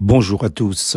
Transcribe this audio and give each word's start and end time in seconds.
Bonjour 0.00 0.44
à 0.44 0.48
tous. 0.48 0.96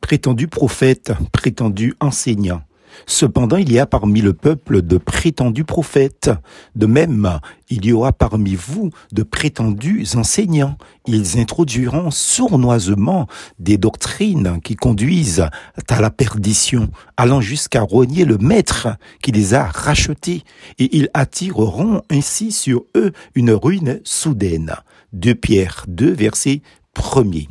Prétendu 0.00 0.48
prophète, 0.48 1.12
prétendu 1.30 1.94
enseignant. 2.00 2.62
Cependant, 3.06 3.56
il 3.56 3.72
y 3.72 3.78
a 3.78 3.86
parmi 3.86 4.20
le 4.20 4.32
peuple 4.32 4.82
de 4.82 4.98
prétendus 4.98 5.62
prophètes. 5.62 6.32
De 6.74 6.86
même, 6.86 7.38
il 7.68 7.86
y 7.86 7.92
aura 7.92 8.12
parmi 8.12 8.56
vous 8.56 8.90
de 9.12 9.22
prétendus 9.22 10.04
enseignants. 10.16 10.76
Ils 11.06 11.38
introduiront 11.38 12.10
sournoisement 12.10 13.28
des 13.60 13.78
doctrines 13.78 14.60
qui 14.64 14.74
conduisent 14.74 15.46
à 15.88 16.00
la 16.00 16.10
perdition, 16.10 16.90
allant 17.16 17.40
jusqu'à 17.40 17.82
rogner 17.82 18.24
le 18.24 18.38
maître 18.38 18.88
qui 19.22 19.30
les 19.30 19.54
a 19.54 19.64
rachetés, 19.64 20.42
et 20.80 20.96
ils 20.96 21.08
attireront 21.14 22.02
ainsi 22.10 22.50
sur 22.50 22.82
eux 22.96 23.12
une 23.36 23.52
ruine 23.52 24.00
soudaine. 24.02 24.74
De 25.12 25.32
Pierre 25.32 25.84
2, 25.88 26.12
verset 26.12 26.62
premier. 26.94 27.48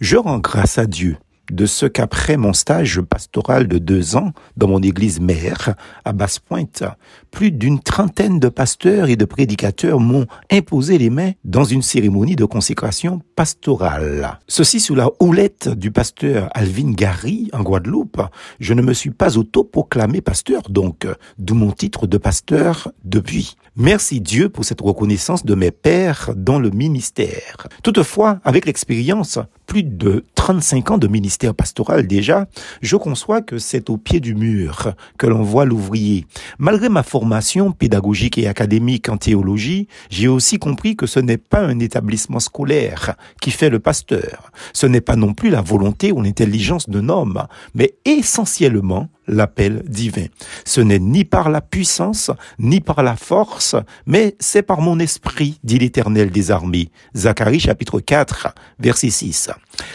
Je 0.00 0.16
rends 0.16 0.38
grâce 0.38 0.78
à 0.78 0.86
Dieu 0.86 1.16
de 1.50 1.66
ce 1.66 1.86
qu'après 1.86 2.36
mon 2.36 2.52
stage 2.52 3.00
pastoral 3.00 3.68
de 3.68 3.78
deux 3.78 4.16
ans 4.16 4.32
dans 4.56 4.68
mon 4.68 4.80
église 4.80 5.20
mère 5.20 5.74
à 6.04 6.12
Basse-Pointe, 6.12 6.84
plus 7.30 7.50
d'une 7.50 7.80
trentaine 7.80 8.38
de 8.38 8.48
pasteurs 8.48 9.08
et 9.08 9.16
de 9.16 9.24
prédicateurs 9.24 10.00
m'ont 10.00 10.26
imposé 10.50 10.98
les 10.98 11.10
mains 11.10 11.32
dans 11.44 11.64
une 11.64 11.82
cérémonie 11.82 12.36
de 12.36 12.44
consécration 12.44 13.20
pastorale. 13.36 14.38
Ceci 14.46 14.80
sous 14.80 14.94
la 14.94 15.08
houlette 15.20 15.68
du 15.68 15.90
pasteur 15.90 16.48
Alvin 16.54 16.92
Gary 16.92 17.48
en 17.52 17.62
Guadeloupe. 17.62 18.22
Je 18.60 18.74
ne 18.74 18.82
me 18.82 18.92
suis 18.92 19.10
pas 19.10 19.36
autoproclamé 19.38 20.20
pasteur 20.20 20.62
donc, 20.68 21.06
d'où 21.38 21.54
mon 21.54 21.72
titre 21.72 22.06
de 22.06 22.18
pasteur 22.18 22.90
depuis. 23.04 23.56
Merci 23.76 24.20
Dieu 24.20 24.48
pour 24.50 24.64
cette 24.64 24.82
reconnaissance 24.82 25.46
de 25.46 25.54
mes 25.54 25.70
pères 25.70 26.30
dans 26.36 26.58
le 26.58 26.70
ministère. 26.70 27.68
Toutefois, 27.82 28.38
avec 28.44 28.66
l'expérience, 28.66 29.38
plus 29.72 29.84
de 29.84 30.26
35 30.34 30.90
ans 30.90 30.98
de 30.98 31.08
ministère 31.08 31.54
pastoral 31.54 32.06
déjà, 32.06 32.46
je 32.82 32.96
conçois 32.96 33.40
que 33.40 33.56
c'est 33.56 33.88
au 33.88 33.96
pied 33.96 34.20
du 34.20 34.34
mur 34.34 34.92
que 35.16 35.26
l'on 35.26 35.42
voit 35.42 35.64
l'ouvrier. 35.64 36.26
Malgré 36.58 36.90
ma 36.90 37.02
formation 37.02 37.72
pédagogique 37.72 38.36
et 38.36 38.48
académique 38.48 39.08
en 39.08 39.16
théologie, 39.16 39.88
j'ai 40.10 40.28
aussi 40.28 40.58
compris 40.58 40.94
que 40.94 41.06
ce 41.06 41.20
n'est 41.20 41.38
pas 41.38 41.60
un 41.60 41.78
établissement 41.78 42.38
scolaire 42.38 43.14
qui 43.40 43.50
fait 43.50 43.70
le 43.70 43.78
pasteur. 43.78 44.52
Ce 44.74 44.84
n'est 44.84 45.00
pas 45.00 45.16
non 45.16 45.32
plus 45.32 45.48
la 45.48 45.62
volonté 45.62 46.12
ou 46.12 46.20
l'intelligence 46.20 46.90
d'un 46.90 47.08
homme, 47.08 47.46
mais 47.74 47.94
essentiellement 48.04 49.08
l'appel 49.26 49.82
divin. 49.86 50.26
Ce 50.64 50.80
n'est 50.80 50.98
ni 50.98 51.24
par 51.24 51.50
la 51.50 51.60
puissance, 51.60 52.30
ni 52.58 52.80
par 52.80 53.02
la 53.02 53.16
force, 53.16 53.76
mais 54.06 54.36
c'est 54.38 54.62
par 54.62 54.80
mon 54.80 54.98
esprit, 54.98 55.58
dit 55.64 55.78
l'Éternel 55.78 56.30
des 56.30 56.50
armées. 56.50 56.90
Zacharie 57.14 57.60
chapitre 57.60 58.00
4, 58.00 58.54
verset 58.78 59.10
6. 59.10 59.50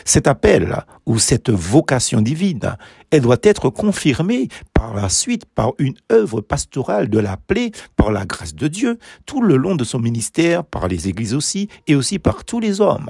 Cet 0.05 0.28
appel 0.28 0.83
ou 1.05 1.20
cette 1.20 1.50
vocation 1.50 2.22
divine, 2.22 2.78
elle 3.11 3.22
doit 3.22 3.38
être 3.44 3.69
confirmée 3.69 4.47
par 4.73 4.94
la 4.94 5.09
suite 5.09 5.45
par 5.45 5.73
une 5.80 5.95
œuvre 6.11 6.41
pastorale 6.41 7.09
de 7.09 7.19
l'appelé 7.19 7.72
par 7.95 8.11
la 8.11 8.25
grâce 8.25 8.55
de 8.55 8.67
Dieu 8.67 8.99
tout 9.25 9.41
le 9.41 9.55
long 9.58 9.75
de 9.75 9.83
son 9.83 9.99
ministère, 9.99 10.64
par 10.64 10.88
les 10.88 11.08
églises 11.08 11.33
aussi, 11.33 11.69
et 11.88 11.95
aussi 11.95 12.19
par 12.19 12.44
tous 12.44 12.59
les 12.59 12.81
hommes. 12.81 13.09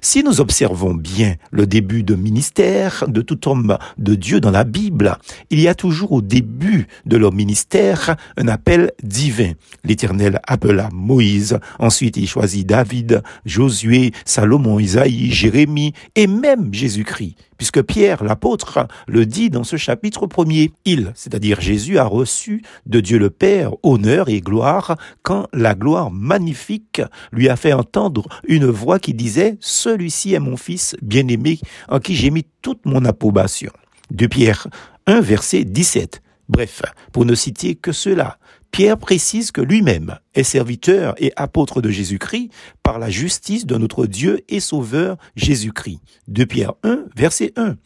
Si 0.00 0.22
nous 0.22 0.40
observons 0.40 0.94
bien 0.94 1.34
le 1.50 1.66
début 1.66 2.02
de 2.02 2.14
ministère 2.14 3.04
de 3.08 3.22
tout 3.22 3.48
homme 3.48 3.76
de 3.98 4.14
Dieu 4.14 4.40
dans 4.40 4.50
la 4.50 4.64
Bible, 4.64 5.16
il 5.50 5.60
y 5.60 5.68
a 5.68 5.74
toujours 5.74 6.12
au 6.12 6.22
début 6.22 6.86
de 7.04 7.16
leur 7.16 7.32
ministère 7.32 8.16
un 8.36 8.48
appel 8.48 8.92
divin. 9.02 9.52
L'Éternel 9.84 10.40
appela 10.46 10.88
Moïse, 10.92 11.58
ensuite 11.78 12.16
il 12.16 12.26
choisit 12.26 12.66
David, 12.66 13.22
Josué, 13.44 14.12
Salomon, 14.24 14.78
Isaïe, 14.78 15.30
Jérémie 15.30 15.92
et 16.14 16.26
même 16.26 16.72
Jésus-Christ 16.72 17.36
puisque 17.58 17.82
Pierre, 17.82 18.24
l'apôtre, 18.24 18.86
le 19.06 19.26
dit 19.26 19.50
dans 19.50 19.64
ce 19.64 19.76
chapitre 19.76 20.26
premier. 20.26 20.72
Il, 20.84 21.12
c'est-à-dire 21.14 21.60
Jésus, 21.60 21.98
a 21.98 22.04
reçu 22.04 22.62
de 22.86 23.00
Dieu 23.00 23.18
le 23.18 23.30
Père 23.30 23.72
honneur 23.82 24.28
et 24.28 24.40
gloire 24.40 24.96
quand 25.22 25.46
la 25.52 25.74
gloire 25.74 26.10
magnifique 26.10 27.02
lui 27.32 27.48
a 27.48 27.56
fait 27.56 27.72
entendre 27.72 28.26
une 28.46 28.66
voix 28.66 28.98
qui 28.98 29.14
disait, 29.14 29.56
celui-ci 29.60 30.34
est 30.34 30.40
mon 30.40 30.56
fils 30.56 30.96
bien-aimé 31.02 31.58
en 31.88 31.98
qui 31.98 32.14
j'ai 32.14 32.30
mis 32.30 32.46
toute 32.62 32.84
mon 32.86 33.04
approbation. 33.04 33.72
De 34.10 34.26
Pierre 34.26 34.68
1, 35.06 35.20
verset 35.20 35.64
17. 35.64 36.22
Bref, 36.48 36.82
pour 37.12 37.24
ne 37.24 37.34
citer 37.34 37.74
que 37.74 37.92
cela, 37.92 38.38
Pierre 38.76 38.98
précise 38.98 39.52
que 39.52 39.62
lui-même 39.62 40.18
est 40.34 40.42
serviteur 40.42 41.14
et 41.16 41.32
apôtre 41.36 41.80
de 41.80 41.88
Jésus-Christ 41.88 42.50
par 42.82 42.98
la 42.98 43.08
justice 43.08 43.64
de 43.64 43.78
notre 43.78 44.04
Dieu 44.04 44.44
et 44.50 44.60
Sauveur 44.60 45.16
Jésus-Christ. 45.34 46.00
De 46.28 46.44
Pierre 46.44 46.74
1, 46.82 47.06
verset 47.16 47.54
1. 47.56 47.76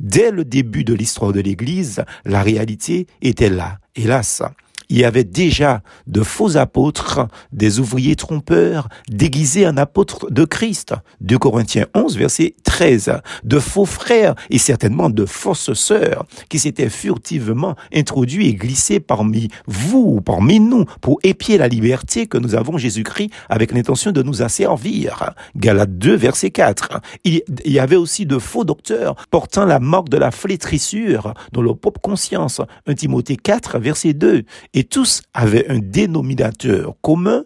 Dès 0.00 0.30
le 0.30 0.46
début 0.46 0.84
de 0.84 0.94
l'histoire 0.94 1.34
de 1.34 1.40
l'Église, 1.40 2.02
la 2.24 2.42
réalité 2.42 3.08
était 3.20 3.50
là, 3.50 3.76
hélas 3.94 4.42
il 4.88 4.98
y 4.98 5.04
avait 5.04 5.24
déjà 5.24 5.82
de 6.06 6.22
faux 6.22 6.56
apôtres, 6.56 7.28
des 7.52 7.78
ouvriers 7.78 8.16
trompeurs, 8.16 8.88
déguisés 9.08 9.66
en 9.66 9.76
apôtres 9.76 10.30
de 10.30 10.44
Christ. 10.44 10.94
2 11.20 11.38
Corinthiens 11.38 11.86
11, 11.94 12.16
verset 12.16 12.54
13. 12.64 13.20
De 13.44 13.58
faux 13.58 13.84
frères 13.84 14.34
et 14.50 14.58
certainement 14.58 15.10
de 15.10 15.26
fausses 15.26 15.74
sœurs 15.74 16.24
qui 16.48 16.58
s'étaient 16.58 16.88
furtivement 16.88 17.74
introduits 17.94 18.48
et 18.48 18.54
glissés 18.54 19.00
parmi 19.00 19.48
vous, 19.66 20.20
parmi 20.22 20.58
nous, 20.58 20.84
pour 21.00 21.18
épier 21.22 21.58
la 21.58 21.68
liberté 21.68 22.26
que 22.26 22.38
nous 22.38 22.54
avons 22.54 22.78
Jésus-Christ 22.78 23.30
avec 23.48 23.72
l'intention 23.72 24.12
de 24.12 24.22
nous 24.22 24.42
asservir. 24.42 25.34
Galates 25.56 25.98
2, 25.98 26.14
verset 26.14 26.50
4. 26.50 27.00
Il 27.24 27.42
y 27.64 27.78
avait 27.78 27.96
aussi 27.96 28.24
de 28.24 28.38
faux 28.38 28.64
docteurs 28.64 29.16
portant 29.30 29.66
la 29.66 29.80
marque 29.80 30.08
de 30.08 30.16
la 30.16 30.30
flétrissure 30.30 31.34
dans 31.52 31.62
leur 31.62 31.76
propre 31.76 32.00
conscience. 32.00 32.62
1 32.86 32.94
Timothée 32.94 33.36
4, 33.36 33.78
verset 33.78 34.14
2 34.14 34.44
et 34.78 34.84
tous 34.84 35.22
avaient 35.34 35.68
un 35.68 35.80
dénominateur 35.80 36.94
commun, 37.00 37.44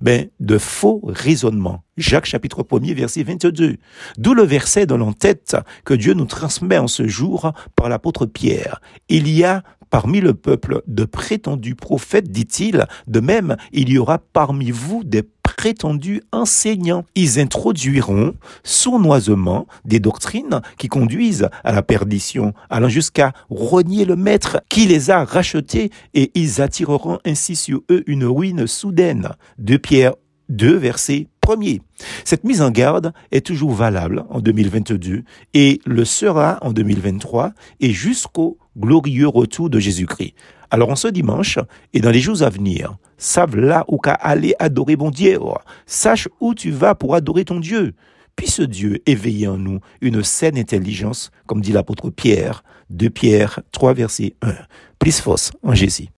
ben, 0.00 0.28
de 0.40 0.56
faux 0.56 1.02
raisonnements. 1.04 1.84
Jacques 1.98 2.24
chapitre 2.24 2.62
1er 2.62 2.94
verset 2.94 3.22
22. 3.22 3.76
D'où 4.16 4.32
le 4.32 4.44
verset 4.44 4.86
dans 4.86 4.96
l'entête 4.96 5.58
que 5.84 5.92
Dieu 5.92 6.14
nous 6.14 6.24
transmet 6.24 6.78
en 6.78 6.88
ce 6.88 7.06
jour 7.06 7.52
par 7.76 7.90
l'apôtre 7.90 8.24
Pierre. 8.24 8.80
Il 9.10 9.28
y 9.28 9.44
a 9.44 9.62
parmi 9.90 10.22
le 10.22 10.32
peuple 10.32 10.82
de 10.86 11.04
prétendus 11.04 11.74
prophètes, 11.74 12.30
dit-il, 12.30 12.86
de 13.06 13.20
même, 13.20 13.56
il 13.72 13.90
y 13.90 13.98
aura 13.98 14.16
parmi 14.18 14.70
vous 14.70 15.04
des 15.04 15.22
prétendus 15.60 16.22
enseignants. 16.32 17.04
Ils 17.14 17.38
introduiront 17.38 18.32
sournoisement 18.64 19.66
des 19.84 20.00
doctrines 20.00 20.62
qui 20.78 20.88
conduisent 20.88 21.50
à 21.64 21.72
la 21.72 21.82
perdition, 21.82 22.54
allant 22.70 22.88
jusqu'à 22.88 23.34
renier 23.50 24.06
le 24.06 24.16
maître 24.16 24.62
qui 24.70 24.86
les 24.86 25.10
a 25.10 25.22
rachetés 25.22 25.90
et 26.14 26.30
ils 26.34 26.62
attireront 26.62 27.18
ainsi 27.26 27.56
sur 27.56 27.82
eux 27.90 28.04
une 28.06 28.24
ruine 28.24 28.66
soudaine. 28.66 29.32
De 29.58 29.76
Pierre 29.76 30.14
2, 30.48 30.76
verset 30.76 31.26
1 31.52 31.78
Cette 32.24 32.44
mise 32.44 32.62
en 32.62 32.70
garde 32.70 33.12
est 33.30 33.44
toujours 33.44 33.72
valable 33.72 34.24
en 34.30 34.40
2022 34.40 35.24
et 35.54 35.80
le 35.86 36.04
sera 36.04 36.58
en 36.62 36.72
2023 36.72 37.52
et 37.80 37.92
jusqu'au 37.92 38.58
glorieux 38.78 39.28
retour 39.28 39.70
de 39.70 39.78
Jésus-Christ. 39.78 40.34
Alors 40.70 40.90
en 40.90 40.96
ce 40.96 41.08
dimanche 41.08 41.58
et 41.92 42.00
dans 42.00 42.10
les 42.10 42.20
jours 42.20 42.42
à 42.42 42.50
venir, 42.50 42.96
Sache 43.18 43.54
là 43.54 43.84
où 43.88 43.98
qu'à 43.98 44.14
aller 44.14 44.54
adorer 44.58 44.96
mon 44.96 45.10
Dieu. 45.10 45.38
Sache 45.84 46.28
où 46.40 46.54
tu 46.54 46.70
vas 46.70 46.94
pour 46.94 47.14
adorer 47.14 47.44
ton 47.44 47.60
Dieu. 47.60 47.94
Puisse 48.34 48.60
Dieu 48.60 49.02
éveiller 49.04 49.48
en 49.48 49.58
nous 49.58 49.80
une 50.00 50.22
saine 50.22 50.56
intelligence, 50.56 51.30
comme 51.46 51.60
dit 51.60 51.72
l'apôtre 51.72 52.08
Pierre, 52.08 52.64
de 52.88 53.08
Pierre 53.08 53.60
3 53.72 53.92
verset 53.92 54.34
1. 54.40 54.54
Plus 54.98 55.20
force 55.20 55.52
en 55.62 55.74
Jésus. 55.74 56.08